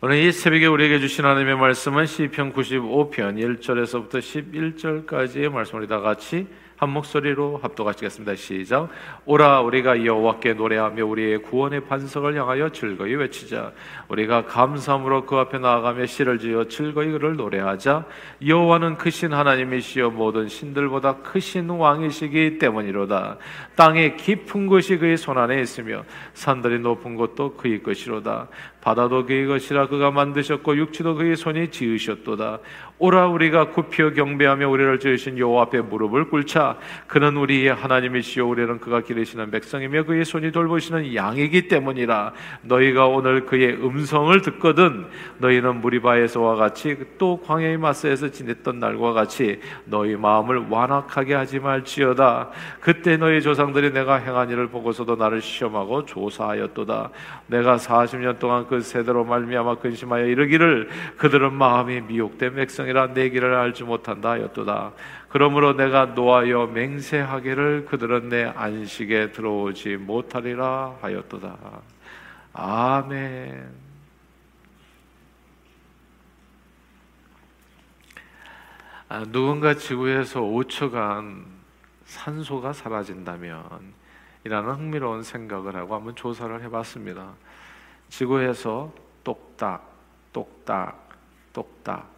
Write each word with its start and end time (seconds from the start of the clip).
오늘 0.00 0.18
이 0.18 0.30
새벽에 0.30 0.66
우리에게 0.66 1.00
주신 1.00 1.24
하나님의 1.24 1.56
말씀은 1.56 2.06
시편 2.06 2.52
95편 2.52 3.58
1절에서부터 3.58 4.20
11절까지의 4.20 5.50
말씀을 5.50 5.88
다 5.88 5.98
같이 5.98 6.46
한 6.78 6.90
목소리로 6.90 7.58
합독하시겠습니다. 7.60 8.36
시작. 8.36 8.88
오라 9.24 9.62
우리가 9.62 10.04
여호와께 10.04 10.54
노래하며 10.54 11.04
우리의 11.04 11.42
구원의 11.42 11.86
반석을 11.86 12.36
향하여 12.36 12.68
즐거이 12.68 13.16
외치자. 13.16 13.72
우리가 14.06 14.44
감사함으로 14.44 15.26
그 15.26 15.34
앞에 15.36 15.58
나아가며 15.58 16.06
시를 16.06 16.38
지어 16.38 16.68
즐거이 16.68 17.10
그를 17.10 17.34
노래하자. 17.34 18.04
여호와는 18.46 18.96
크신 18.98 19.32
하나님이시여 19.32 20.10
모든 20.10 20.46
신들보다 20.46 21.16
크신 21.16 21.68
왕이시기 21.68 22.58
때문이로다. 22.58 23.38
땅의 23.74 24.16
깊은 24.16 24.68
곳이 24.68 24.98
그의 24.98 25.16
손 25.16 25.36
안에 25.36 25.60
있으며 25.60 26.04
산들이 26.34 26.78
높은 26.78 27.16
곳도 27.16 27.56
그의 27.56 27.82
것이로다. 27.82 28.46
바다도 28.80 29.26
그의 29.26 29.46
것이라 29.46 29.88
그가 29.88 30.10
만드셨고 30.10 30.76
육지도 30.76 31.16
그의 31.16 31.36
손이 31.36 31.70
지으셨도다. 31.70 32.60
오라 33.00 33.28
우리가 33.28 33.70
굽혀 33.70 34.10
경배하며 34.10 34.68
우리를 34.68 34.98
지으신 34.98 35.38
여호와 35.38 35.62
앞에 35.64 35.80
무릎을 35.82 36.30
꿇자. 36.30 36.78
그는 37.06 37.36
우리의 37.36 37.72
하나님이시요 37.74 38.48
우리는 38.48 38.78
그가 38.80 39.02
기르시는 39.02 39.50
백성이며 39.50 40.04
그의 40.04 40.24
손이 40.24 40.52
돌보시는 40.52 41.14
양이기 41.14 41.68
때문이라. 41.68 42.32
너희가 42.62 43.06
오늘 43.06 43.46
그의 43.46 43.74
음성을 43.74 44.40
듣거든 44.42 45.06
너희는 45.38 45.80
무리바에서와 45.80 46.56
같이 46.56 46.96
또 47.18 47.40
광야의 47.44 47.78
마스에서 47.78 48.30
지냈던 48.30 48.78
날과 48.78 49.12
같이 49.12 49.60
너희 49.84 50.16
마음을 50.16 50.66
완악하게 50.68 51.34
하지 51.34 51.60
말지어다. 51.60 52.50
그때 52.80 53.16
너희 53.16 53.42
조상들이 53.42 53.92
내가 53.92 54.16
행한 54.16 54.50
일을 54.50 54.68
보고서도 54.68 55.16
나를 55.16 55.40
시험하고 55.40 56.04
조사하였도다. 56.04 57.10
내가 57.46 57.76
40년 57.76 58.38
동안 58.38 58.66
그 58.68 58.80
세대로 58.80 59.24
말미암아 59.24 59.76
근심하여 59.76 60.26
이르기를 60.26 60.88
그들은 61.16 61.52
마음이 61.54 62.02
미혹된 62.02 62.54
백성이라 62.54 63.14
내 63.14 63.30
길을 63.30 63.54
알지 63.54 63.84
못한다 63.84 64.30
하였도다. 64.30 64.92
그러므로 65.28 65.74
내가 65.74 66.06
노하여 66.06 66.66
맹세하기를 66.66 67.86
그들은 67.86 68.28
내 68.28 68.44
안식에 68.44 69.32
들어오지 69.32 69.96
못하리라 69.96 70.96
하였도다. 71.00 71.56
아멘. 72.52 73.88
아, 79.10 79.24
누군가 79.30 79.74
지구에서 79.74 80.40
5초간 80.40 81.44
산소가 82.04 82.72
사라진다면 82.72 83.62
이라는 84.44 84.70
흥미로운 84.74 85.22
생각을 85.22 85.76
하고 85.76 85.94
한번 85.94 86.14
조사를 86.14 86.62
해봤습니다. 86.62 87.32
지구에서 88.08 88.92
똑딱, 89.24 89.92
똑딱, 90.32 91.08
똑딱, 91.52 92.10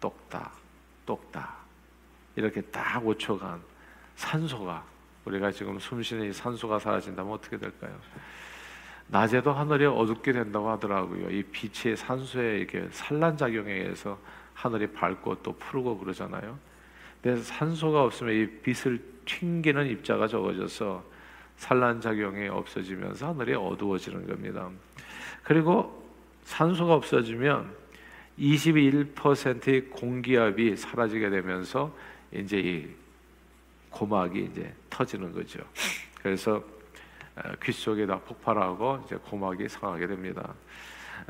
똑딱, 0.00 0.56
똑딱 1.04 1.66
이렇게 2.34 2.60
딱 2.60 3.02
5초간 3.02 3.58
산소가 4.16 4.84
우리가 5.24 5.50
지금 5.50 5.78
숨 5.78 6.02
쉬는 6.02 6.28
이 6.28 6.32
산소가 6.32 6.78
사라진다면 6.78 7.32
어떻게 7.32 7.58
될까요? 7.58 7.98
낮에도 9.08 9.52
하늘이 9.52 9.86
어둡게 9.86 10.32
된다고 10.32 10.70
하더라고요. 10.70 11.30
이 11.30 11.42
빛의 11.44 11.96
산소에 11.96 12.58
이렇게 12.58 12.88
산란 12.90 13.36
작용에 13.36 13.72
의해서 13.72 14.18
하늘이 14.54 14.88
밝고 14.88 15.42
또 15.42 15.52
푸르고 15.56 15.98
그러잖아요. 15.98 16.58
근데 17.22 17.40
산소가 17.42 18.02
없으면 18.04 18.34
이 18.34 18.46
빛을 18.62 19.00
튕기는 19.24 19.86
입자가 19.88 20.26
적어져서 20.26 21.04
산란 21.56 22.00
작용이 22.00 22.48
없어지면서 22.48 23.28
하늘이 23.28 23.54
어두워지는 23.54 24.26
겁니다. 24.26 24.70
그리고 25.46 26.04
산소가 26.42 26.94
없어지면 26.94 27.72
21%의 28.36 29.90
공기압이 29.90 30.74
사라지게 30.74 31.30
되면서 31.30 31.94
이제 32.32 32.58
이 32.58 32.88
고막이 33.90 34.48
이제 34.50 34.74
터지는 34.90 35.32
거죠. 35.32 35.60
그래서 36.20 36.56
어, 37.36 37.42
귀 37.62 37.70
속에 37.70 38.06
다 38.06 38.18
폭발하고 38.18 39.02
이제 39.06 39.16
고막이 39.16 39.68
상하게 39.68 40.08
됩니다. 40.08 40.52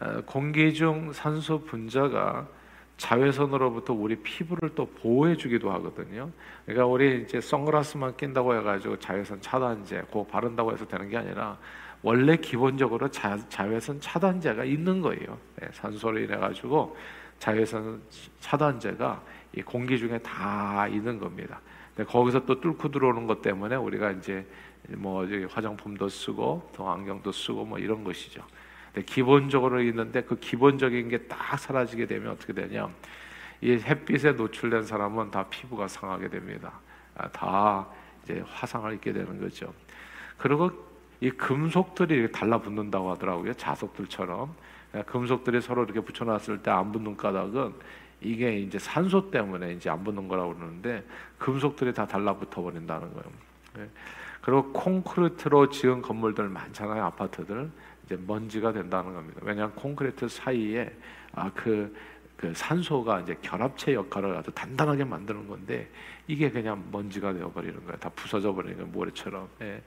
어, 0.00 0.22
공기 0.24 0.72
중 0.72 1.12
산소 1.12 1.62
분자가 1.62 2.48
자외선으로부터 2.96 3.92
우리 3.92 4.16
피부를 4.16 4.70
또 4.74 4.86
보호해 4.86 5.36
주기도 5.36 5.70
하거든요. 5.72 6.30
그러니까 6.64 6.86
우리 6.86 7.22
이제 7.22 7.38
선글라스만 7.38 8.16
낀다고 8.16 8.56
해가지고 8.56 8.98
자외선 8.98 9.38
차단제 9.42 10.04
그거 10.06 10.24
바른다고 10.24 10.72
해서 10.72 10.86
되는 10.86 11.10
게 11.10 11.18
아니라 11.18 11.58
원래 12.06 12.36
기본적으로 12.36 13.10
자, 13.10 13.36
자외선 13.48 14.00
차단제가 14.00 14.62
있는 14.62 15.00
거예요. 15.00 15.36
네, 15.56 15.68
산소로 15.72 16.20
인해 16.20 16.36
가지고 16.36 16.96
자외선 17.40 18.00
차단제가 18.38 19.20
이 19.56 19.62
공기 19.62 19.98
중에 19.98 20.16
다 20.18 20.86
있는 20.86 21.18
겁니다. 21.18 21.60
근데 21.96 22.08
거기서 22.08 22.46
또 22.46 22.60
뚫고 22.60 22.92
들어오는 22.92 23.26
것 23.26 23.42
때문에 23.42 23.74
우리가 23.74 24.12
이제 24.12 24.46
뭐 24.90 25.26
화장품도 25.50 26.08
쓰고 26.08 26.70
또 26.76 26.88
안경도 26.88 27.32
쓰고 27.32 27.64
뭐 27.64 27.80
이런 27.80 28.04
것이죠. 28.04 28.40
근데 28.94 29.04
기본적으로 29.04 29.82
있는데 29.82 30.22
그 30.22 30.38
기본적인 30.38 31.08
게 31.08 31.26
딱 31.26 31.58
사라지게 31.58 32.06
되면 32.06 32.30
어떻게 32.30 32.52
되냐? 32.52 32.88
이 33.60 33.72
햇빛에 33.72 34.30
노출된 34.30 34.84
사람은 34.84 35.32
다 35.32 35.44
피부가 35.50 35.88
상하게 35.88 36.28
됩니다. 36.28 36.78
아, 37.16 37.28
다 37.30 37.84
이제 38.22 38.44
화상을 38.46 38.92
입게 38.94 39.12
되는 39.12 39.40
거죠. 39.40 39.74
그리고 40.38 40.70
이 41.21 41.31
금속들이 41.31 42.31
달라붙는다고 42.32 43.10
하더라고요. 43.12 43.54
자석들처럼 43.54 44.54
금속들이 45.06 45.60
서로 45.60 45.84
이렇게 45.84 46.00
붙여놨을 46.00 46.62
때 46.62 46.71
안 46.71 46.93
붙는 46.93 47.16
까닭은 47.16 47.75
이게 48.21 48.59
이제 48.59 48.78
산소 48.78 49.31
때문에 49.31 49.72
이제 49.72 49.91
안 49.91 50.03
붙는 50.04 50.28
거라고 50.28 50.54
그러는데 50.54 51.04
금속들이 51.38 51.93
다 51.93 52.06
달라붙어 52.06 52.62
버린다는 52.62 53.12
거예요. 53.12 53.25
네. 53.77 53.88
그리고 54.41 54.72
콘크리트로 54.72 55.71
지은 55.71 56.03
건물들 56.03 56.49
많잖아요, 56.49 57.04
아파트들 57.04 57.71
이제 58.04 58.16
먼지가 58.27 58.72
된다는 58.72 59.12
겁니다. 59.12 59.41
왜냐하면 59.43 59.75
콘크리트 59.75 60.28
사이에 60.28 60.91
아, 61.33 61.50
그, 61.54 61.94
그 62.37 62.53
산소가 62.54 63.21
이제 63.21 63.37
결합체 63.43 63.93
역할을 63.93 64.37
아주 64.37 64.50
단단하게 64.53 65.04
만드는 65.04 65.48
건데 65.48 65.91
이게 66.27 66.50
그냥 66.50 66.83
먼지가 66.91 67.33
되어버리는 67.33 67.75
거예요. 67.84 67.97
다 67.98 68.09
부서져 68.15 68.54
버리는 68.54 68.77
거예요, 68.77 68.91
모래처럼. 68.93 69.48
예. 69.62 69.83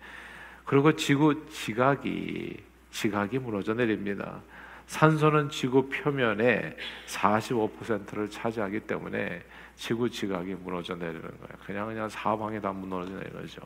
그리고 0.70 0.96
지구 0.96 1.48
지각이 1.48 2.56
지각이 2.92 3.40
무너져 3.40 3.74
내립니다. 3.74 4.40
산소는 4.86 5.50
지구 5.50 5.90
표면의 5.90 6.78
45%를 7.08 8.30
차지하기 8.30 8.82
때문에 8.82 9.42
지구 9.76 10.08
지각이 10.08 10.54
무너져 10.64 10.94
내리는 10.94 11.22
거예요. 11.22 11.58
그냥 11.66 11.88
그냥 11.88 12.08
사방에 12.08 12.62
다 12.62 12.72
무너져 12.72 13.14
내리죠. 13.14 13.64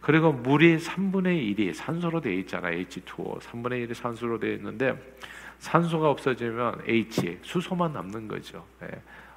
그리고 0.00 0.32
물이 0.32 0.78
3분의 0.78 1.58
1이 1.58 1.74
산소로 1.74 2.22
되어 2.22 2.32
있잖아요. 2.32 2.86
H2O. 2.86 3.38
3분의 3.40 3.86
1이 3.86 3.92
산소로 3.92 4.40
되어 4.40 4.54
있는데 4.54 5.14
산소가 5.58 6.08
없어지면 6.08 6.84
H, 6.88 7.40
수소만 7.42 7.92
남는 7.92 8.28
거죠. 8.28 8.64
네. 8.80 8.88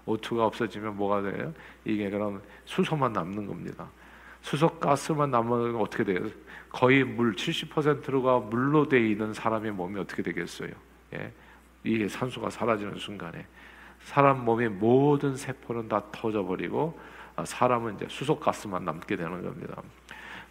O2가 0.05 0.39
없어지면 0.39 0.95
뭐가 0.95 1.21
돼요? 1.21 1.53
이게 1.83 2.09
그럼 2.09 2.41
수소만 2.63 3.11
남는 3.11 3.45
겁니다. 3.45 3.89
수소 4.43 4.67
가스만 4.77 5.31
남으면 5.31 5.77
어떻게 5.77 6.03
돼요? 6.03 6.19
거의 6.69 7.03
물 7.03 7.33
70%가 7.33 8.39
물로 8.39 8.87
되어 8.87 8.99
있는 8.99 9.33
사람의 9.33 9.71
몸이 9.71 9.99
어떻게 9.99 10.21
되겠어요? 10.21 10.69
예. 11.13 11.31
이게 11.83 12.07
산소가 12.07 12.49
사라지는 12.49 12.97
순간에 12.97 13.45
사람 14.03 14.43
몸의 14.43 14.69
모든 14.69 15.35
세포는 15.35 15.87
다 15.87 16.03
터져버리고 16.11 16.99
아, 17.35 17.45
사람은 17.45 17.95
이제 17.95 18.05
수소 18.09 18.37
가스만 18.37 18.83
남게 18.83 19.15
되는 19.15 19.41
겁니다. 19.41 19.81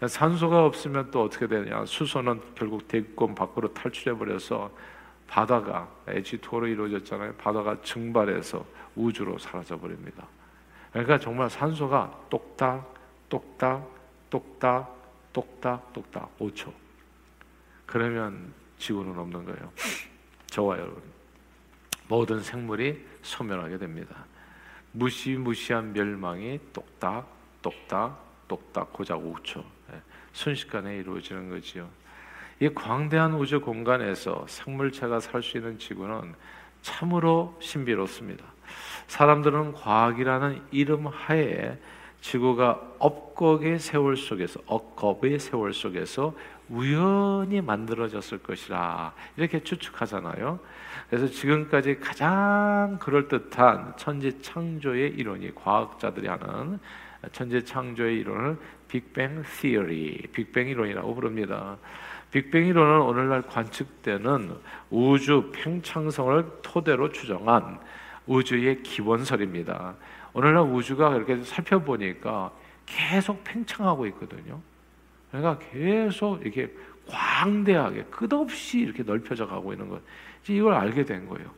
산소가 0.04 0.64
없으면 0.64 1.10
또 1.10 1.25
어떻게 1.25 1.47
되냐? 1.47 1.84
수소는 1.84 2.41
결국 2.54 2.88
대기권 2.88 3.34
밖으로 3.34 3.72
탈출해 3.72 4.16
버려서 4.16 4.70
바다가 5.28 5.88
H2O로 6.06 6.66
이루어졌잖아요. 6.66 7.34
바다가 7.34 7.81
증발해서 7.82 8.64
우주로 8.96 9.38
사라져 9.38 9.78
버립니다. 9.78 10.26
그러니까 10.93 11.19
정말 11.19 11.49
산소가 11.49 12.11
똑딱 12.31 13.01
똑딱 13.32 13.88
똑딱 14.29 14.94
똑딱 15.32 15.90
똑딱 15.94 16.38
5초. 16.38 16.70
그러면 17.87 18.52
지구는 18.76 19.19
없는 19.19 19.46
거예요. 19.46 19.73
저와 20.49 20.79
여러분 20.79 21.02
모든 22.08 22.40
생물이 22.40 23.02
소멸하게 23.23 23.79
됩니다. 23.79 24.26
무시무시한 24.93 25.94
멸망이 25.94 26.61
똑딱 26.75 27.26
똑딱 27.62 28.23
똑딱 28.49 28.93
고작 28.93 29.17
5초 29.17 29.64
순식간에 30.34 30.99
이루어지는 30.99 31.49
거지요. 31.49 31.88
이 32.61 32.69
광대한 32.69 33.32
우주 33.32 33.62
공간에서 33.62 34.44
생물체가 34.46 35.20
살 35.20 35.43
수 35.43 35.56
있는 35.56 35.79
지구는 35.79 36.34
참으로 36.82 37.56
신비롭습니다. 37.62 38.44
사람들은 39.06 39.73
과학이라는 39.73 40.67
이름 40.70 41.06
하에 41.06 41.79
지구가 42.22 42.80
업곡의 43.00 43.80
세월 43.80 44.16
속에서 44.16 44.60
업겁의 44.66 45.38
세월 45.38 45.74
속에서 45.74 46.34
우연히 46.69 47.60
만들어졌을 47.60 48.38
것이라 48.38 49.12
이렇게 49.36 49.62
추측하잖아요. 49.62 50.58
그래서 51.10 51.26
지금까지 51.26 51.98
가장 51.98 52.96
그럴듯한 53.00 53.94
천지 53.96 54.40
창조의 54.40 55.10
이론이 55.10 55.54
과학자들이 55.56 56.28
하는 56.28 56.78
천지 57.32 57.64
창조의 57.64 58.20
이론을 58.20 58.56
빅뱅 58.88 59.42
시어리, 59.42 60.28
빅뱅 60.32 60.69
이론이라고 60.69 61.14
부릅니다. 61.14 61.76
빅뱅 62.30 62.69
이론은 62.69 63.00
오늘날 63.02 63.42
관측되는 63.42 64.56
우주 64.90 65.50
팽창성을 65.52 66.60
토대로 66.62 67.10
추정한 67.10 67.80
우주의 68.26 68.82
기원설입니다. 68.82 69.94
오늘날 70.32 70.62
우주가 70.64 71.10
그렇게 71.10 71.42
살펴보니까 71.42 72.50
계속 72.86 73.42
팽창하고 73.44 74.06
있거든요. 74.08 74.60
그러니까 75.30 75.58
계속 75.70 76.42
이렇게 76.42 76.72
광대하게 77.08 78.04
끝없이 78.04 78.80
이렇게 78.80 79.02
넓혀져 79.02 79.46
가고 79.46 79.72
있는 79.72 79.88
것. 79.88 80.00
이걸 80.48 80.74
알게 80.74 81.04
된 81.04 81.28
거예요. 81.28 81.50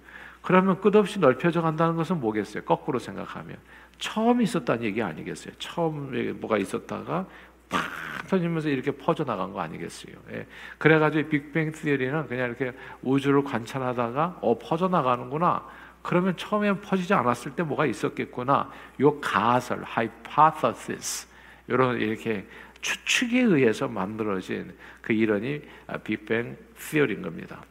그러면 0.43 0.81
끝없이 0.81 1.19
넓혀져 1.19 1.63
간다는 1.63 1.97
것은 1.97 2.21
뭐겠어요? 2.21 2.65
거꾸로 2.65 2.99
생각하면 2.99 3.57
처음 3.99 4.43
있었다는 4.43 4.85
얘기 4.85 5.03
아니겠어요? 5.03 5.55
처음에 5.59 6.33
뭐가 6.33 6.59
있었다가 6.59 7.27
팍 7.69 7.81
터지면서 8.29 8.69
이렇게 8.69 8.91
퍼져 8.91 9.25
나간 9.25 9.53
거 9.53 9.61
아니겠어요? 9.61 10.15
예. 10.33 10.47
그래가지고 10.79 11.29
빅뱅 11.29 11.73
시리는 11.73 12.27
그냥 12.27 12.49
이렇게 12.49 12.77
우주를 13.03 13.43
관찰하다가 13.43 14.39
어 14.43 14.59
퍼져 14.59 14.89
나가는구나. 14.89 15.65
그러면 16.05 16.37
처음에 16.37 16.81
퍼지지 16.83 17.15
않았을 17.15 17.57
때 17.57 17.63
뭐가 17.63 17.87
있었겠구나. 17.87 18.71
요 19.01 19.19
가설, 19.21 19.83
hypothesis 19.83 21.27
이런 21.67 21.99
이렇게 21.99 22.47
추측에 22.83 23.41
의해서 23.41 23.89
만들어진 23.89 24.77
그 25.01 25.15
이론이 25.15 25.63
빅뱅 26.05 26.59
시어리인 26.77 27.23
겁니다. 27.23 27.65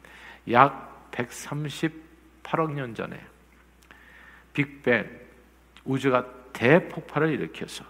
약 0.50 1.12
138억 1.12 2.72
년 2.72 2.92
전에 2.92 3.24
빅뱅 4.52 5.08
우주가 5.84 6.26
대폭발을 6.52 7.30
일으켜서 7.34 7.84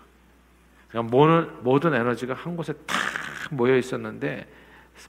그러니까 0.91 1.11
모든, 1.11 1.65
모든 1.65 1.95
에너지가 1.95 2.35
한 2.35 2.55
곳에 2.55 2.75
탁 2.87 2.99
모여 3.51 3.79
있었는데 3.79 4.47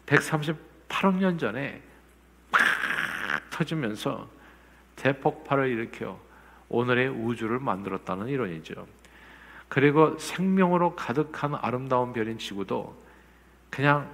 138억 0.05 1.15
년 1.15 1.37
전에 1.37 1.81
팍 2.51 2.61
터지면서 3.49 4.33
대폭발을 4.95 5.69
일으켜 5.69 6.19
오늘의 6.69 7.09
우주를 7.09 7.59
만들었다는 7.59 8.27
이론이죠. 8.27 8.87
그리고 9.67 10.17
생명으로 10.17 10.95
가득한 10.95 11.55
아름다운 11.55 12.13
별인 12.13 12.37
지구도 12.37 12.95
그냥 13.69 14.09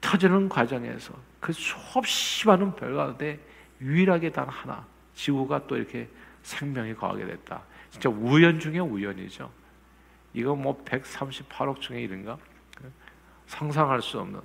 터지는 0.00 0.48
과정에서 0.48 1.14
그 1.40 1.52
수없이 1.52 2.46
많은 2.46 2.74
별 2.74 2.94
가운데 2.94 3.38
유일하게 3.80 4.32
단 4.32 4.48
하나 4.48 4.86
지구가 5.14 5.66
또 5.66 5.76
이렇게 5.76 6.08
생명이 6.42 6.94
거하게 6.94 7.26
됐다. 7.26 7.62
진짜 7.90 8.08
우연 8.08 8.60
중에 8.60 8.78
우연이죠. 8.78 9.50
이거 10.34 10.54
뭐 10.54 10.82
138억 10.84 11.80
중에 11.80 12.06
1인가? 12.06 12.36
상상할 13.46 14.02
수 14.02 14.18
없는. 14.20 14.40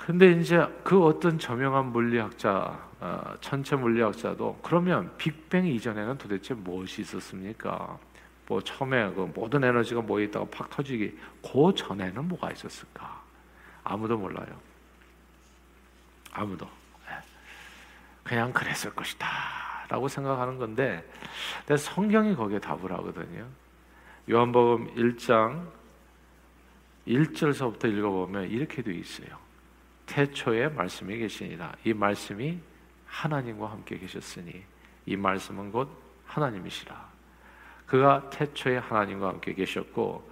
예. 0.00 0.04
근데 0.06 0.32
이제 0.32 0.66
그 0.82 1.02
어떤 1.04 1.38
저명한 1.38 1.92
물리학자, 1.92 2.78
어, 3.00 3.34
천체 3.40 3.76
물리학자도 3.76 4.60
그러면 4.62 5.16
빅뱅 5.16 5.66
이전에는 5.66 6.18
도대체 6.18 6.54
무엇이 6.54 7.02
있었습니까? 7.02 7.98
뭐 8.46 8.60
처음에 8.60 9.10
그 9.14 9.30
모든 9.34 9.64
에너지가 9.64 10.02
모여 10.02 10.24
있다가 10.24 10.46
팍 10.50 10.70
터지기 10.70 11.18
그 11.42 11.74
전에는 11.74 12.28
뭐가 12.28 12.50
있었을까? 12.50 13.22
아무도 13.82 14.18
몰라요. 14.18 14.60
아무도. 16.32 16.68
예. 17.08 17.14
그냥 18.22 18.52
그랬을 18.52 18.94
것이다라고 18.94 20.08
생각하는 20.08 20.58
건데, 20.58 21.08
근데 21.60 21.76
성경이 21.76 22.34
거기에 22.34 22.58
답을 22.58 22.92
하거든요. 22.92 23.46
요한복음 24.30 24.94
1장 24.94 25.66
1절서부터 27.06 27.92
읽어보면 27.92 28.50
이렇게 28.50 28.82
되어 28.82 28.94
있어요. 28.94 29.43
태초에 30.06 30.68
말씀이 30.68 31.16
계시니라. 31.18 31.72
이 31.84 31.92
말씀이 31.92 32.58
하나님과 33.06 33.70
함께 33.70 33.98
계셨으니 33.98 34.62
이 35.06 35.16
말씀은 35.16 35.70
곧 35.70 35.88
하나님이시라. 36.26 37.08
그가 37.86 38.30
태초에 38.30 38.78
하나님과 38.78 39.28
함께 39.28 39.54
계셨고 39.54 40.30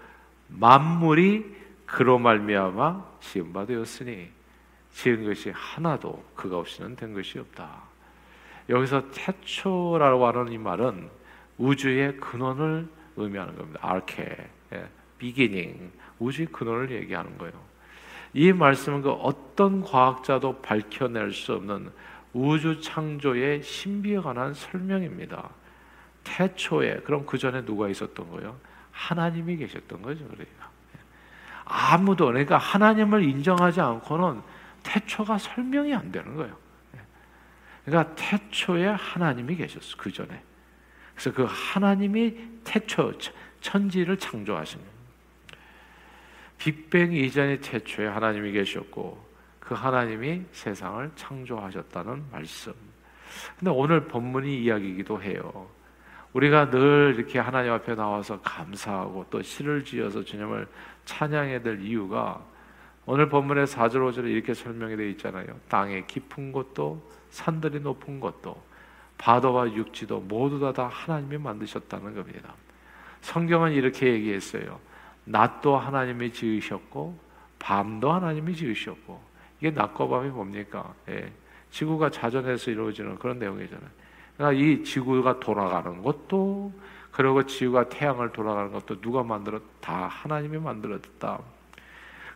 만물이 0.49 1.63
그로 1.87 2.19
말미암아 2.19 3.19
지은 3.21 3.53
바 3.53 3.67
되었으니 3.67 4.31
지은 4.93 5.25
것이 5.25 5.51
하나도 5.55 6.25
그가 6.35 6.59
없이는 6.59 6.97
된 6.97 7.15
것이 7.15 7.39
없다. 7.39 7.83
여기서 8.69 9.11
태초라고 9.11 10.27
하는 10.27 10.53
이 10.53 10.59
말은 10.59 11.09
우주의 11.59 12.17
근원을 12.17 12.89
의미하는 13.17 13.57
겁니다. 13.57 14.01
예, 14.73 14.89
비기닝, 15.19 15.93
우주의 16.19 16.47
근원을 16.49 16.91
얘기하는 16.91 17.37
거예요. 17.39 17.72
이 18.35 18.53
말씀은 18.53 19.03
그 19.03 19.11
어떤 19.11 19.83
과학자도 19.83 20.63
밝혀낼 20.63 21.33
수 21.33 21.55
없는 21.55 21.91
우주 22.33 22.81
창조의 22.81 23.63
신비에 23.63 24.19
관한 24.19 24.55
설명입니다. 24.55 25.51
태초에 26.25 27.01
그럼 27.01 27.27
그 27.27 27.37
전에 27.37 27.65
누가 27.65 27.89
있었던 27.89 28.31
거예요? 28.31 28.57
하나님이 28.91 29.57
계셨던 29.57 30.03
거죠. 30.03 30.27
그러니까 30.29 30.71
아무도 31.65 32.27
그러니까 32.27 32.59
하나님을 32.59 33.23
인정하지 33.25 33.81
않고는 33.81 34.41
태초가 34.83 35.39
설명이 35.39 35.95
안 35.95 36.11
되는 36.11 36.37
거예요. 36.37 36.57
그러니까 37.85 38.15
태초에 38.15 38.87
하나님이 38.87 39.57
계셨어 39.57 39.97
그 39.97 40.13
전에. 40.13 40.43
그래서 41.15 41.33
그 41.33 41.47
하나님이 41.49 42.37
태초 42.65 43.13
천지를 43.61 44.17
창조하신 44.17 44.79
거예요. 44.79 44.93
빅뱅 46.63 47.13
이전의 47.13 47.61
태초에 47.61 48.07
하나님이 48.07 48.53
계셨고 48.53 49.21
그 49.59 49.75
하나님이 49.75 50.43
세상을 50.53 51.11
창조하셨다는 51.17 52.27
말씀. 52.31 52.73
근데 53.59 53.73
오늘 53.73 54.07
본문이 54.07 54.63
이야기이기도 54.63 55.21
해요. 55.21 55.67
우리가 56.33 56.71
늘 56.71 57.15
이렇게 57.17 57.41
하나님 57.41 57.73
앞에 57.73 57.97
나와서 57.97 58.41
감사하고 58.43 59.27
또 59.29 59.43
시를 59.43 59.85
지어서 59.85 60.23
주님을 60.23 60.69
찬양해야 61.05 61.63
될 61.63 61.81
이유가 61.81 62.41
오늘 63.07 63.29
본문의 63.29 63.67
4절 63.67 63.97
5절에 64.13 64.31
이렇게 64.31 64.55
설명이 64.55 64.97
되어 64.97 65.07
있잖아요. 65.09 65.47
땅의 65.69 66.07
깊은 66.07 66.53
곳도 66.53 67.11
산들이 67.31 67.81
높은 67.81 68.21
곳도 68.21 68.63
바다와 69.19 69.73
육지도 69.73 70.21
모두 70.21 70.61
다, 70.61 70.73
다 70.73 70.87
하나님이 70.87 71.39
만드셨다는 71.39 72.15
겁니다. 72.15 72.55
성경은 73.21 73.73
이렇게 73.73 74.13
얘기했어요. 74.13 74.92
낮도 75.25 75.77
하나님이 75.77 76.33
지으셨고 76.33 77.19
밤도 77.59 78.11
하나님이 78.11 78.55
지으셨고 78.55 79.23
이게 79.61 79.71
낮과 79.71 80.09
밤이 80.09 80.31
뭡니까? 80.31 80.93
예. 81.09 81.33
지구가 81.71 82.11
자전에서 82.11 82.71
이루어지는 82.71 83.17
그런 83.19 83.39
내용이잖아요. 83.39 83.89
그러니까 84.37 84.61
이 84.61 84.83
지구가 84.85 85.41
돌아가는 85.41 86.03
것도 86.03 86.73
그리고 87.13 87.45
지구가 87.45 87.89
태양을 87.89 88.33
돌아가는 88.33 88.73
것도 88.73 89.01
누가 89.01 89.23
만들었? 89.23 89.63
다 89.81 90.07
하나님이 90.07 90.59
만들었다. 90.59 91.39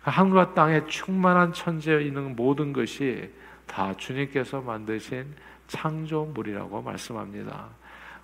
하늘과 0.02 0.54
땅에 0.54 0.86
충만한 0.86 1.52
천지에 1.52 2.02
있는 2.02 2.36
모든 2.36 2.72
것이 2.72 3.28
다 3.66 3.92
주님께서 3.96 4.60
만드신 4.60 5.34
창조물이라고 5.66 6.82
말씀합니다. 6.82 7.66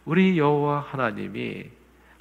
우리 0.04 0.38
여호와 0.38 0.80
하나님이 0.80 1.70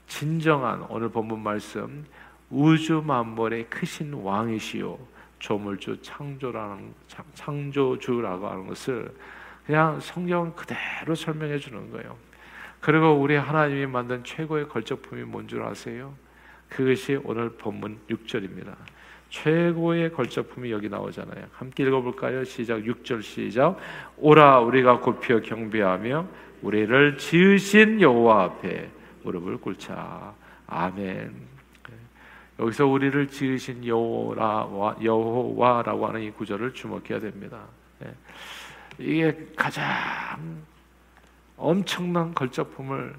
진정한 0.08 0.86
오늘 0.90 1.10
본문 1.10 1.42
말씀 1.42 2.06
우주 2.52 3.02
만물의 3.06 3.66
크신 3.70 4.14
왕이시요 4.14 5.00
조물주 5.40 6.02
창조라는 6.02 6.94
창조주라고 7.34 8.48
하는 8.48 8.68
것을 8.68 9.12
그냥 9.66 10.00
성경 10.00 10.54
그대로 10.54 11.16
설명해 11.16 11.58
주는 11.60 11.90
거예요. 11.92 12.16
그리고 12.80 13.14
우리 13.14 13.36
하나님이 13.36 13.86
만든 13.88 14.24
최고의 14.24 14.68
걸작품이 14.68 15.24
뭔 15.24 15.48
줄 15.48 15.64
아세요? 15.64 16.14
그것이 16.70 17.20
오늘 17.24 17.50
본문 17.52 18.00
6절입니다. 18.10 18.76
최고의 19.30 20.12
걸작품이 20.12 20.72
여기 20.72 20.90
나오잖아요. 20.90 21.46
함께 21.54 21.84
읽어볼까요? 21.84 22.44
시작 22.44 22.80
6절 22.82 23.22
시작. 23.24 23.78
오라 24.18 24.60
우리가 24.60 25.00
굽혀 25.00 25.40
경배하며 25.40 26.28
우리를 26.62 27.18
지으신 27.18 28.02
여호와 28.02 28.44
앞에 28.44 28.90
무릎을 29.24 29.58
꿇자. 29.58 30.34
아멘. 30.68 31.34
여기서 32.62 32.86
우리를 32.86 33.28
지으신 33.28 33.86
여호라 33.86 34.98
여호와라고 35.02 36.08
하는 36.08 36.22
이 36.22 36.30
구절을 36.30 36.76
주목해야 36.76 37.20
됩니다. 37.20 37.64
예. 38.04 38.14
이게 39.00 39.48
가장 39.56 40.62
엄청난 41.58 42.36
걸작품을 42.36 43.16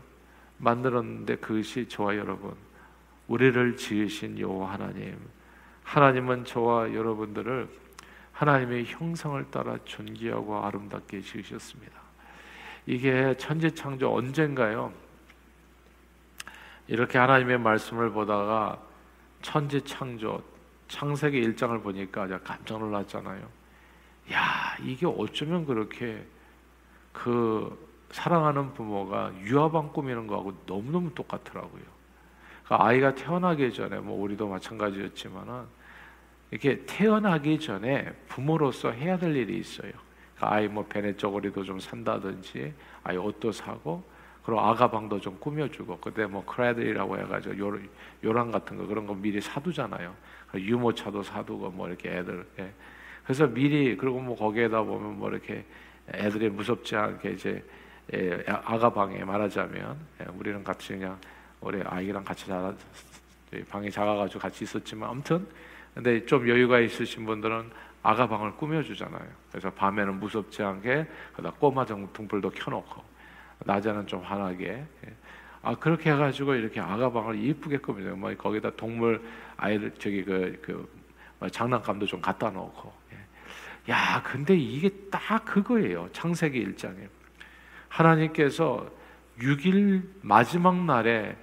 만들었는데 0.58 1.36
그것이 1.36 1.88
저와 1.88 2.16
여러분 2.16 2.54
우리를 3.26 3.76
지으신 3.76 4.38
여호와 4.38 4.74
하나님 4.74 5.18
하나님은 5.82 6.44
저와 6.44 6.94
여러분들을 6.94 7.68
하나님의 8.30 8.84
형상을 8.84 9.44
따라 9.50 9.76
존귀하고 9.84 10.64
아름답게 10.64 11.20
지으셨습니다. 11.20 12.00
이게 12.86 13.34
천지 13.38 13.72
창조 13.72 14.14
언젠가요? 14.14 14.92
이렇게 16.86 17.18
하나님의 17.18 17.58
말씀을 17.58 18.10
보다가 18.10 18.91
천지 19.42 19.80
창조 19.82 20.42
창세기 20.88 21.40
1장을 21.48 21.82
보니까 21.82 22.26
제가 22.26 22.40
깜짝 22.42 22.78
놀랐잖아요. 22.78 23.48
야, 24.32 24.76
이게 24.82 25.06
어쩌면 25.06 25.66
그렇게 25.66 26.24
그 27.12 27.90
사랑하는 28.10 28.74
부모가 28.74 29.32
유아방 29.40 29.92
꾸미는 29.92 30.26
거하고 30.26 30.52
너무너무 30.66 31.14
똑같더라고요. 31.14 31.82
그러니까 32.64 32.86
아이가 32.86 33.14
태어나기 33.14 33.72
전에 33.72 33.98
뭐 33.98 34.20
우리도 34.22 34.48
마찬가지였지만은 34.48 35.64
이렇게 36.50 36.84
태어나기 36.86 37.58
전에 37.58 38.12
부모로서 38.28 38.90
해야 38.90 39.18
될 39.18 39.34
일이 39.34 39.58
있어요. 39.58 39.92
그러니까 40.36 40.56
아이 40.56 40.68
뭐 40.68 40.84
베네 40.86 41.16
쪼고리도 41.16 41.64
좀 41.64 41.80
산다든지 41.80 42.74
아이 43.02 43.16
옷도 43.16 43.50
사고 43.50 44.04
그리고 44.44 44.60
아가방도 44.60 45.20
좀 45.20 45.38
꾸며주고 45.38 45.98
그때 45.98 46.26
뭐 46.26 46.44
크레들이라고 46.44 47.18
해가지고 47.18 47.58
요, 47.58 47.78
요랑 48.24 48.50
같은 48.50 48.76
거 48.76 48.86
그런 48.86 49.06
거 49.06 49.14
미리 49.14 49.40
사두잖아요. 49.40 50.14
유모차도 50.54 51.22
사두고 51.22 51.70
뭐 51.70 51.88
이렇게 51.88 52.10
애들 52.10 52.44
예. 52.58 52.72
그래서 53.24 53.46
미리 53.46 53.96
그리고 53.96 54.20
뭐 54.20 54.36
거기에다 54.36 54.82
보면 54.82 55.18
뭐 55.18 55.30
이렇게 55.30 55.64
애들이 56.12 56.48
무섭지 56.50 56.96
않게 56.96 57.30
이제 57.30 57.64
예, 58.12 58.44
아가방에 58.46 59.24
말하자면 59.24 59.96
예, 60.20 60.26
우리는 60.34 60.64
같이 60.64 60.88
그냥 60.88 61.18
우리 61.60 61.80
아이랑 61.82 62.24
같이 62.24 62.46
자라 62.46 62.74
방이 63.70 63.90
작아가지고 63.90 64.40
같이 64.40 64.64
있었지만 64.64 65.10
아무튼 65.10 65.46
근데 65.94 66.24
좀 66.26 66.48
여유가 66.48 66.80
있으신 66.80 67.24
분들은 67.26 67.70
아가방을 68.02 68.56
꾸며주잖아요. 68.56 69.28
그래서 69.50 69.70
밤에는 69.70 70.18
무섭지 70.18 70.62
않게 70.62 71.06
그다 71.34 71.52
꼬마 71.52 71.84
등불도 71.84 72.50
켜놓고 72.50 73.11
낮에는 73.64 74.06
좀 74.06 74.20
환하게 74.20 74.66
예. 75.06 75.14
아 75.62 75.74
그렇게 75.76 76.10
해가지고 76.10 76.54
이렇게 76.54 76.80
아가방을 76.80 77.38
이쁘게 77.38 77.78
꾸며요. 77.78 78.16
뭐 78.16 78.34
거기다 78.34 78.70
동물 78.70 79.22
아이들 79.56 79.92
저기 79.98 80.24
그, 80.24 80.60
그뭐 80.62 81.48
장난감도 81.48 82.06
좀 82.06 82.20
갖다 82.20 82.50
놓고 82.50 82.92
예. 83.12 83.92
야 83.92 84.22
근데 84.24 84.56
이게 84.56 84.90
딱 85.10 85.44
그거예요. 85.44 86.08
창세기 86.12 86.64
1장에 86.66 87.08
하나님께서 87.88 88.90
6일 89.38 90.02
마지막 90.22 90.84
날에 90.84 91.36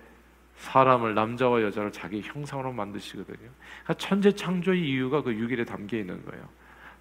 사람을 0.58 1.16
남자와 1.16 1.62
여자를 1.62 1.92
자기 1.92 2.22
형상으로 2.22 2.74
만드시거든요. 2.74 3.38
그러니까 3.38 3.94
천재 3.94 4.32
창조의 4.34 4.82
이유가 4.82 5.22
그 5.22 5.32
6일에 5.32 5.66
담겨 5.66 5.98
있는 5.98 6.24
거예요. 6.26 6.44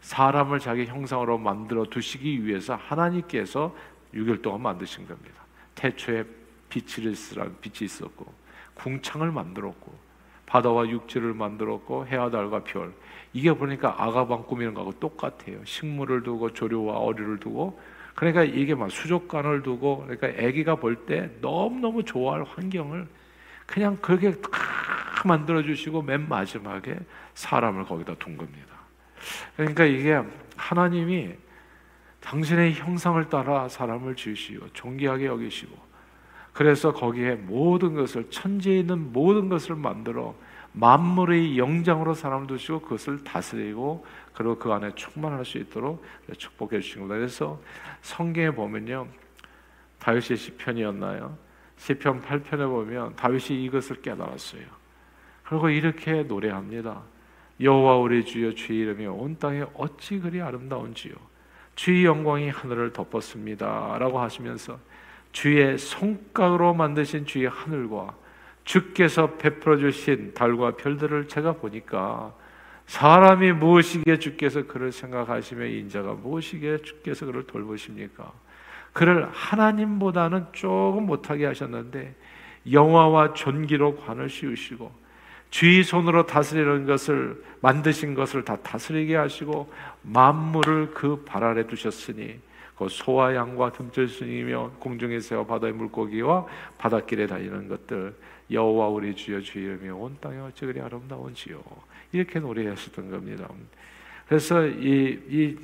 사람을 0.01 0.61
자기 0.61 0.87
형상으로 0.87 1.39
만들어 1.39 1.85
두시기 1.85 2.47
위해서 2.47 2.77
하나님께서 2.77 3.75
6일 4.15 4.43
동안 4.43 4.62
만드신 4.62 5.07
겁니다. 5.07 5.43
태초에 5.75 6.25
빛을 6.69 7.15
쓰라 7.15 7.47
빛이 7.61 7.87
있었고 7.87 8.33
궁창을 8.75 9.31
만들었고 9.33 10.09
바다와 10.47 10.88
육지를 10.88 11.35
만들었고 11.35 12.07
해와 12.07 12.31
달과 12.31 12.65
별 12.65 12.93
이게 13.33 13.53
보니까 13.53 14.03
아가방 14.03 14.47
꾸미는 14.47 14.75
거하고 14.75 14.93
똑같아요. 14.99 15.62
식물을 15.65 16.23
두고 16.23 16.53
조류와 16.53 16.99
어류를 16.99 17.38
두고 17.38 17.79
그러니까 18.15 18.43
이게 18.43 18.75
막 18.75 18.91
수족관을 18.91 19.62
두고 19.62 20.07
그러니까 20.07 20.27
아기가 20.29 20.77
볼 20.77 21.07
때 21.07 21.31
너무너무 21.41 22.05
좋아할 22.05 22.45
환경을 22.45 23.07
그냥 23.67 23.97
그렇게 23.97 24.33
다 24.41 24.49
만들어 25.25 25.62
주시고 25.62 26.03
맨 26.03 26.29
마지막에 26.29 26.99
사람을 27.35 27.85
거기다 27.85 28.15
둔 28.17 28.37
겁니다. 28.37 28.75
그러니까 29.57 29.85
이게 29.85 30.21
하나님이 30.57 31.35
당신의 32.21 32.75
형상을 32.75 33.29
따라 33.29 33.69
사람을 33.69 34.17
지으시고 34.17 34.69
존귀하게 34.73 35.27
여기시고 35.27 35.89
그래서 36.53 36.93
거기에 36.93 37.37
모든 37.37 37.95
것을 37.95 38.31
천지에 38.31 38.81
있는 38.81 39.13
모든 39.13 39.49
것을 39.49 39.77
만들어 39.77 40.35
만물의 40.73 41.59
영장으로 41.59 42.15
사람을 42.15 42.47
두시고 42.47 42.81
그것을 42.81 43.25
다스리고 43.25 44.05
그리고 44.35 44.59
그 44.59 44.73
안에 44.73 44.95
충만할 44.95 45.45
수 45.45 45.59
있도록 45.59 46.05
축복해 46.37 46.81
주신 46.81 47.01
겁니다. 47.01 47.17
그래서 47.17 47.61
성경에 48.03 48.51
보면요. 48.51 49.09
다윗의 49.99 50.37
시편이었나요? 50.37 51.37
시편 51.77 52.23
8편에 52.23 52.69
보면 52.69 53.17
다윗이 53.17 53.65
이것을 53.65 54.03
깨달았어요. 54.03 54.63
그리고 55.45 55.71
이렇게 55.71 56.23
노래합니다. 56.23 57.03
여호와 57.61 57.97
우리 57.97 58.25
주여 58.25 58.53
주의 58.55 58.81
이름이 58.81 59.07
온 59.07 59.39
땅에 59.39 59.65
어찌 59.75 60.21
그리 60.21 60.41
아름다운지요. 60.41 61.15
주의 61.78 62.04
영광이 62.04 62.49
하늘을 62.49 62.92
덮었습니다 62.92 63.99
라고 64.00 64.18
하시면서 64.18 64.80
주의 65.30 65.78
손가락으로 65.78 66.75
만드신 66.75 67.25
주의 67.25 67.47
하늘과 67.47 68.16
주께서 68.64 69.37
베풀어 69.37 69.76
주신 69.76 70.35
달과 70.35 70.73
별들을 70.73 71.28
제가 71.28 71.52
보니까 71.52 72.35
사람이 72.87 73.52
무엇이기에 73.52 74.18
주께서 74.18 74.66
그를 74.66 74.90
생각하시며 74.90 75.66
인자가 75.66 76.14
무엇이기에 76.14 76.78
주께서 76.78 77.26
그를 77.26 77.47
돌보십니까? 77.47 78.32
그를 78.92 79.28
하나님보다는 79.30 80.47
조금 80.50 81.06
못하게 81.06 81.47
하셨는데 81.47 82.16
영화와 82.73 83.35
존귀로 83.35 83.99
관을 83.99 84.28
씌우시고 84.28 84.90
주의 85.50 85.83
손으로 85.83 86.26
다스리는 86.26 86.87
것을 86.87 87.43
만드신 87.61 88.14
것을 88.14 88.45
다 88.45 88.57
다스리게 88.57 89.17
하시고 89.17 89.73
만물을 90.02 90.90
그 90.93 91.25
발 91.25 91.43
아래 91.45 91.67
두셨으니 91.67 92.38
그 92.76 92.88
소와 92.88 93.35
양과 93.35 93.73
틈틀순이며 93.73 94.73
공중에 94.78 95.19
새와 95.19 95.47
바다의 95.47 95.73
물고기와 95.73 96.47
바닷길에 96.78 97.26
다니는 97.26 97.69
것들 97.69 98.14
여호와 98.50 98.88
우리 98.88 99.14
주여 99.14 99.40
주의 99.40 99.64
이름이 99.64 99.90
온 99.90 100.17
땅에 100.21 100.38
어찌 100.38 100.64
그리 100.64 100.81
아름다운지요 100.81 101.61
이렇게 102.12 102.38
노래하셨던 102.38 103.11
겁니다. 103.11 103.49
그래서 104.28 104.64
이, 104.67 105.19
이 105.28 105.59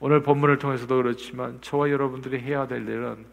오늘 0.00 0.22
본문을 0.22 0.58
통해서도 0.58 0.96
그렇지만 0.96 1.58
저와 1.60 1.90
여러분들이 1.90 2.38
해야 2.40 2.66
될 2.66 2.82
일은 2.82 3.26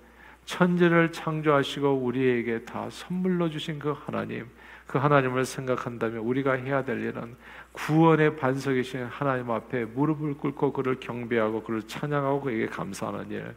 천지를 0.45 1.11
창조하시고 1.11 1.93
우리에게 1.93 2.65
다 2.65 2.87
선물로 2.89 3.49
주신 3.49 3.79
그 3.79 3.91
하나님, 3.91 4.45
그 4.87 4.97
하나님을 4.97 5.45
생각한다면 5.45 6.19
우리가 6.19 6.53
해야 6.53 6.83
될 6.83 7.01
일은 7.01 7.35
구원의 7.71 8.37
반석이신 8.37 9.05
하나님 9.05 9.49
앞에 9.51 9.85
무릎을 9.85 10.35
꿇고 10.35 10.73
그를 10.73 10.99
경배하고 10.99 11.63
그를 11.63 11.81
찬양하고 11.83 12.41
그에게 12.41 12.67
감사하는 12.67 13.31
일. 13.31 13.55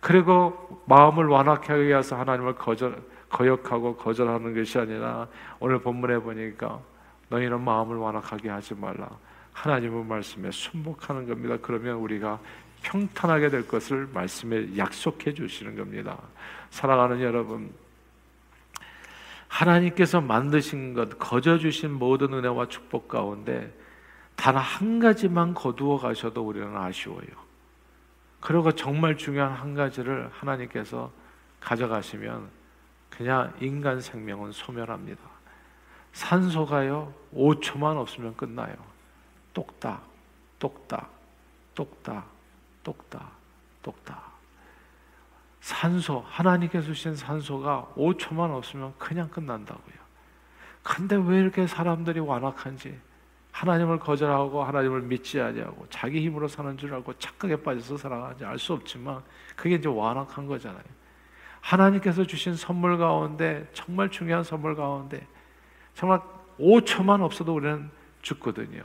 그리고 0.00 0.82
마음을 0.86 1.26
완악하게 1.26 1.94
해서 1.94 2.16
하나님을 2.16 2.54
거절, 2.54 3.02
거역하고 3.28 3.96
거절하는 3.96 4.54
것이 4.54 4.78
아니라 4.78 5.28
오늘 5.58 5.80
본문에 5.80 6.18
보니까 6.20 6.80
너희는 7.28 7.60
마음을 7.60 7.96
완악하게 7.96 8.48
하지 8.48 8.74
말라. 8.74 9.08
하나님의 9.52 10.04
말씀에 10.04 10.50
순복하는 10.50 11.28
겁니다. 11.28 11.56
그러면 11.60 11.96
우리가 11.96 12.38
평탄하게 12.82 13.50
될 13.50 13.68
것을 13.68 14.08
말씀에 14.12 14.76
약속해 14.78 15.34
주시는 15.34 15.76
겁니다. 15.76 16.16
사랑하는 16.70 17.20
여러분, 17.20 17.70
하나님께서 19.50 20.20
만드신 20.20 20.94
것, 20.94 21.18
거저 21.18 21.58
주신 21.58 21.92
모든 21.92 22.32
은혜와 22.32 22.68
축복 22.68 23.08
가운데 23.08 23.76
단 24.36 24.56
한 24.56 25.00
가지만 25.00 25.52
거두어 25.52 25.98
가셔도 25.98 26.46
우리는 26.46 26.74
아쉬워요. 26.74 27.26
그리고 28.40 28.72
정말 28.72 29.18
중요한 29.18 29.52
한 29.52 29.74
가지를 29.74 30.30
하나님께서 30.32 31.10
가져가시면 31.60 32.48
그냥 33.10 33.52
인간 33.60 34.00
생명은 34.00 34.52
소멸합니다. 34.52 35.20
산소가요, 36.14 37.12
5초만 37.34 37.96
없으면 37.98 38.34
끝나요. 38.36 38.74
똑딱, 39.52 40.02
똑딱, 40.58 41.10
똑딱, 41.74 42.26
똑딱, 42.82 43.36
똑딱. 43.82 44.29
산소, 45.60 46.24
하나님께서 46.26 46.86
주신 46.86 47.14
산소가 47.14 47.92
5초만 47.96 48.50
없으면 48.50 48.94
그냥 48.98 49.28
끝난다고요. 49.28 50.00
근데 50.82 51.16
왜 51.16 51.38
이렇게 51.38 51.66
사람들이 51.66 52.20
완악한지, 52.20 52.98
하나님을 53.52 53.98
거절하고 53.98 54.64
하나님을 54.64 55.02
믿지 55.02 55.40
아니하고 55.40 55.86
자기 55.90 56.20
힘으로 56.24 56.48
사는 56.48 56.78
줄 56.78 56.94
알고 56.94 57.18
착각에 57.18 57.56
빠져서 57.56 57.98
살아가는지 57.98 58.44
알 58.44 58.58
수 58.58 58.72
없지만 58.72 59.22
그게 59.56 59.74
이제 59.74 59.88
완악한 59.88 60.46
거잖아요. 60.46 60.82
하나님께서 61.60 62.24
주신 62.24 62.54
선물 62.54 62.96
가운데 62.96 63.68
정말 63.74 64.08
중요한 64.08 64.44
선물 64.44 64.76
가운데 64.76 65.26
정말 65.94 66.20
5초만 66.58 67.20
없어도 67.20 67.54
우리는 67.54 67.90
죽거든요. 68.22 68.82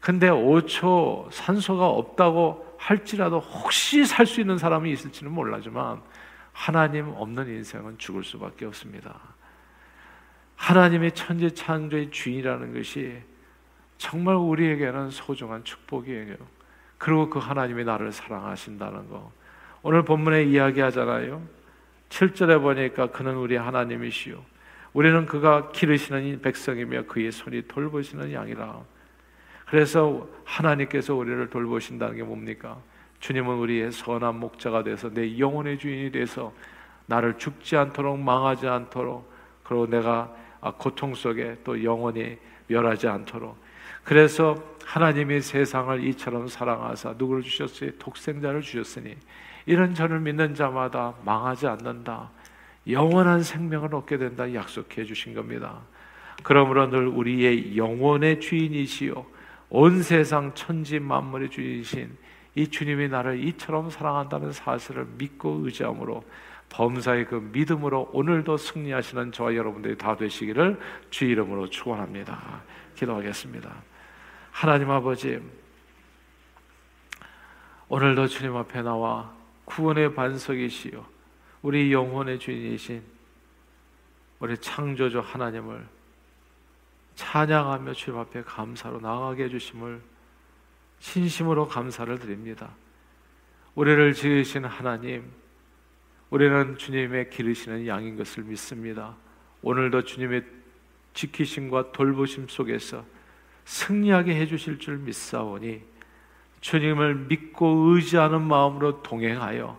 근데 0.00 0.28
5초 0.28 1.32
산소가 1.32 1.88
없다고 1.88 2.65
할지라도 2.78 3.38
혹시 3.40 4.04
살 4.04 4.26
수 4.26 4.40
있는 4.40 4.58
사람이 4.58 4.90
있을지는 4.92 5.32
몰라지만 5.32 6.02
하나님 6.52 7.08
없는 7.08 7.48
인생은 7.48 7.98
죽을 7.98 8.24
수밖에 8.24 8.64
없습니다. 8.66 9.18
하나님의 10.56 11.12
천지 11.12 11.50
창조의 11.54 12.10
주인이라는 12.10 12.74
것이 12.74 13.22
정말 13.98 14.36
우리에게는 14.36 15.10
소중한 15.10 15.64
축복이에요. 15.64 16.36
그리고 16.98 17.28
그 17.28 17.38
하나님이 17.38 17.84
나를 17.84 18.12
사랑하신다는 18.12 19.08
거. 19.08 19.30
오늘 19.82 20.02
본문에 20.02 20.44
이야기하잖아요. 20.44 21.42
7절에 22.08 22.60
보니까 22.60 23.08
그는 23.08 23.36
우리 23.36 23.56
하나님이시요. 23.56 24.42
우리는 24.94 25.26
그가 25.26 25.70
기르시는 25.72 26.40
백성이며 26.40 27.04
그의 27.04 27.30
손이 27.30 27.68
돌보시는 27.68 28.32
양이라. 28.32 28.80
그래서 29.66 30.28
하나님께서 30.44 31.14
우리를 31.14 31.50
돌보신다는 31.50 32.16
게 32.16 32.22
뭡니까? 32.22 32.78
주님은 33.20 33.56
우리의 33.56 33.92
선한 33.92 34.38
목자가 34.38 34.82
돼서 34.84 35.12
내 35.12 35.38
영혼의 35.38 35.78
주인이 35.78 36.12
돼서 36.12 36.52
나를 37.06 37.38
죽지 37.38 37.76
않도록 37.76 38.18
망하지 38.18 38.68
않도록 38.68 39.30
그리고 39.64 39.86
내가 39.86 40.32
고통 40.78 41.14
속에 41.14 41.58
또 41.64 41.82
영원히 41.82 42.38
멸하지 42.68 43.08
않도록 43.08 43.56
그래서 44.04 44.56
하나님이 44.84 45.40
세상을 45.40 46.04
이처럼 46.04 46.46
사랑하사 46.46 47.14
누구를 47.18 47.42
주셨어요? 47.42 47.90
독생자를 47.98 48.62
주셨으니 48.62 49.16
이런 49.66 49.94
저를 49.94 50.20
믿는 50.20 50.54
자마다 50.54 51.14
망하지 51.24 51.66
않는다. 51.66 52.30
영원한 52.88 53.42
생명을 53.42 53.92
얻게 53.96 54.16
된다 54.16 54.54
약속해 54.54 55.04
주신 55.04 55.34
겁니다. 55.34 55.80
그러므로 56.44 56.88
늘 56.88 57.08
우리의 57.08 57.76
영혼의 57.76 58.38
주인이시요 58.38 59.26
온 59.68 60.02
세상 60.02 60.54
천지 60.54 60.98
만물의 60.98 61.50
주인이신 61.50 62.16
이 62.54 62.68
주님이 62.68 63.08
나를 63.08 63.42
이처럼 63.48 63.90
사랑한다는 63.90 64.52
사실을 64.52 65.06
믿고 65.18 65.60
의지함으로 65.64 66.24
범사의 66.68 67.26
그 67.26 67.48
믿음으로 67.52 68.10
오늘도 68.12 68.56
승리하시는 68.56 69.32
저와 69.32 69.54
여러분들이 69.54 69.96
다 69.96 70.16
되시기를 70.16 70.78
주 71.10 71.24
이름으로 71.26 71.68
축원합니다. 71.68 72.62
기도하겠습니다. 72.94 73.70
하나님 74.50 74.90
아버지 74.90 75.38
오늘도 77.88 78.26
주님 78.26 78.56
앞에 78.56 78.82
나와 78.82 79.32
구원의 79.64 80.14
반석이시요 80.14 81.04
우리 81.62 81.92
영혼의 81.92 82.38
주인이신 82.38 83.02
우리 84.40 84.56
창조주 84.58 85.20
하나님을 85.20 85.86
찬양하며 87.16 87.94
주님 87.94 88.20
앞에 88.20 88.42
감사로 88.42 89.00
나가게 89.00 89.44
해주심을 89.44 90.00
진심으로 91.00 91.66
감사를 91.66 92.18
드립니다. 92.18 92.70
우리를 93.74 94.14
지으신 94.14 94.64
하나님, 94.64 95.30
우리는 96.30 96.76
주님의 96.78 97.30
기르시는 97.30 97.86
양인 97.86 98.16
것을 98.16 98.44
믿습니다. 98.44 99.16
오늘도 99.62 100.04
주님의 100.04 100.44
지키심과 101.14 101.92
돌보심 101.92 102.48
속에서 102.48 103.04
승리하게 103.64 104.34
해주실 104.40 104.78
줄 104.78 104.98
믿사오니 104.98 105.82
주님을 106.60 107.14
믿고 107.14 107.66
의지하는 107.66 108.42
마음으로 108.42 109.02
동행하여 109.02 109.78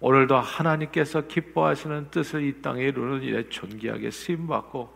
오늘도 0.00 0.36
하나님께서 0.36 1.26
기뻐하시는 1.26 2.10
뜻을 2.10 2.42
이 2.44 2.60
땅에 2.60 2.84
이루는 2.84 3.22
일에 3.22 3.48
존귀하게 3.48 4.10
쓰임받고 4.10 4.93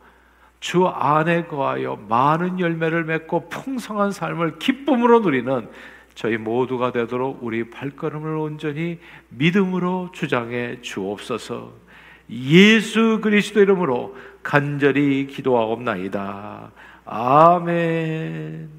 주 0.60 0.86
안에 0.86 1.44
거하여 1.44 1.98
많은 2.08 2.60
열매를 2.60 3.04
맺고 3.04 3.48
풍성한 3.48 4.10
삶을 4.10 4.58
기쁨으로 4.58 5.20
누리는 5.20 5.68
저희 6.14 6.36
모두가 6.36 6.90
되도록 6.90 7.38
우리 7.42 7.70
발걸음을 7.70 8.36
온전히 8.36 8.98
믿음으로 9.28 10.10
주장해 10.12 10.80
주옵소서. 10.82 11.72
예수 12.30 13.20
그리스도 13.22 13.60
이름으로 13.60 14.16
간절히 14.42 15.28
기도하옵나이다. 15.28 16.72
아멘. 17.04 18.77